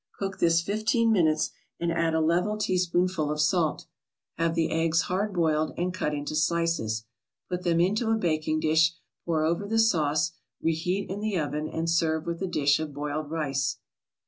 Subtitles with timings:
[0.17, 3.85] Cook this fifteen minutes, and add a level teaspoonful of salt.
[4.39, 7.05] Have the eggs hard boiled, and cut into slices.
[7.49, 8.93] Put them into a baking dish,
[9.27, 12.95] pour over the sauce, re heat in the oven, and serve with a dish of
[12.95, 13.77] boiled rice.